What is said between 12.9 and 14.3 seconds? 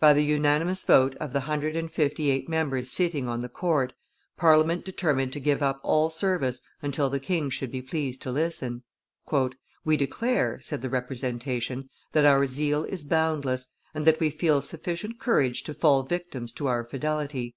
boundless, and that we